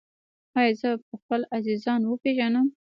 [0.59, 2.67] ایا زه به خپل عزیزان وپیژنم؟